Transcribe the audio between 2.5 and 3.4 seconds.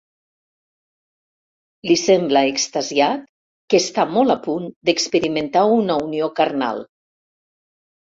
extasiat,